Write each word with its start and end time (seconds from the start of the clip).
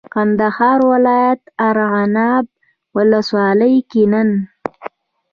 کندهار 0.13 0.79
ولایت 0.91 1.41
ارغنداب 1.69 2.45
ولسوالۍ 2.95 3.75
کې 3.91 4.03
نن 4.11 4.29